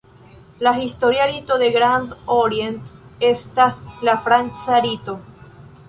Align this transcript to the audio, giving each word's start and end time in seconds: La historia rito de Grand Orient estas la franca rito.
La 0.57 0.75
historia 0.79 1.27
rito 1.27 1.59
de 1.59 1.69
Grand 1.71 2.15
Orient 2.25 2.81
estas 3.19 3.81
la 4.01 4.17
franca 4.27 4.81
rito. 4.89 5.19